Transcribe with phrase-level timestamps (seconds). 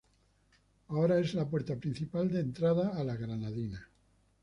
[0.87, 3.83] Ahora es la puerta principal de entrada a las Granadinas.